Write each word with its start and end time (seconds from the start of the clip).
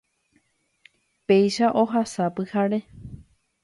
Péicha 1.27 1.67
ohasa 1.83 2.25
pyhare 2.35 2.79